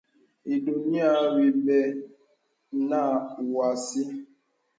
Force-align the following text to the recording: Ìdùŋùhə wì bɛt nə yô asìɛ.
Ìdùŋùhə 0.53 1.09
wì 1.35 1.45
bɛt 1.65 1.95
nə 2.89 2.99
yô 3.49 3.55
asìɛ. 3.69 4.05